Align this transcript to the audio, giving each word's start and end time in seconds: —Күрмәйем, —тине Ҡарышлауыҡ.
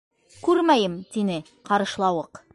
—Күрмәйем, 0.47 0.95
—тине 1.13 1.37
Ҡарышлауыҡ. 1.73 2.47